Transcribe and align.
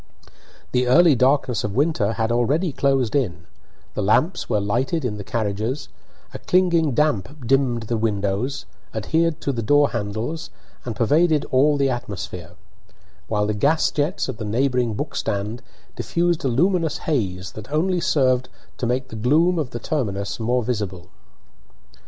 The 0.71 0.87
early 0.87 1.13
darkness 1.13 1.63
of 1.63 1.75
winter 1.75 2.13
had 2.13 2.31
already 2.31 2.71
closed 2.71 3.15
in; 3.15 3.45
the 3.93 4.01
lamps 4.01 4.49
were 4.49 4.59
lighted 4.59 5.05
in 5.05 5.17
the 5.17 5.23
carriages; 5.23 5.89
a 6.33 6.39
clinging 6.39 6.93
damp 6.95 7.45
dimmed 7.45 7.83
the 7.83 7.97
windows, 7.99 8.65
adhered 8.95 9.39
to 9.41 9.51
the 9.51 9.61
door 9.61 9.91
handles, 9.91 10.49
and 10.85 10.95
pervaded 10.95 11.45
all 11.51 11.77
the 11.77 11.91
atmosphere; 11.91 12.53
while 13.27 13.45
the 13.45 13.53
gas 13.53 13.91
jets 13.91 14.27
at 14.27 14.39
the 14.39 14.43
neighbouring 14.43 14.95
book 14.95 15.15
stand 15.15 15.61
diffused 15.95 16.43
a 16.43 16.47
luminous 16.47 16.97
haze 17.05 17.51
that 17.51 17.71
only 17.71 17.99
served 18.01 18.49
to 18.79 18.87
make 18.87 19.09
the 19.09 19.15
gloom 19.15 19.59
of 19.59 19.69
the 19.69 19.77
terminus 19.79 20.39
more 20.39 20.63
visible. 20.63 21.09